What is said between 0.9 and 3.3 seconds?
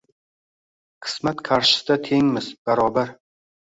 Qismat qarshisida tengmiz, barobar!”